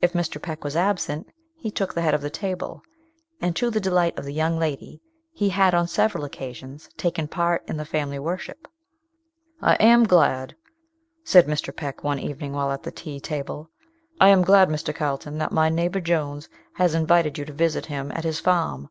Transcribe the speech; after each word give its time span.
If 0.00 0.14
Mr. 0.14 0.40
Peck 0.40 0.64
was 0.64 0.74
absent, 0.74 1.28
he 1.58 1.70
took 1.70 1.92
the 1.92 2.00
head 2.00 2.14
of 2.14 2.22
the 2.22 2.30
table; 2.30 2.80
and, 3.42 3.54
to 3.56 3.68
the 3.70 3.78
delight 3.78 4.18
of 4.18 4.24
the 4.24 4.32
young 4.32 4.58
lady, 4.58 5.02
he 5.34 5.50
had 5.50 5.74
on 5.74 5.86
several 5.86 6.24
occasions 6.24 6.88
taken 6.96 7.28
part 7.28 7.62
in 7.68 7.76
the 7.76 7.84
family 7.84 8.18
worship. 8.18 8.68
"I 9.60 9.74
am 9.74 10.04
glad," 10.04 10.56
said 11.24 11.46
Mr. 11.46 11.76
Peck, 11.76 12.02
one 12.02 12.18
evening 12.18 12.54
while 12.54 12.72
at 12.72 12.84
the 12.84 12.90
tea 12.90 13.20
table, 13.20 13.68
"I 14.18 14.30
am 14.30 14.40
glad, 14.40 14.70
Mr. 14.70 14.94
Carlton, 14.94 15.36
that 15.36 15.52
my 15.52 15.68
neighbour 15.68 16.00
Jones 16.00 16.48
has 16.76 16.94
invited 16.94 17.36
you 17.36 17.44
to 17.44 17.52
visit 17.52 17.84
him 17.84 18.10
at 18.12 18.24
his 18.24 18.40
farm. 18.40 18.88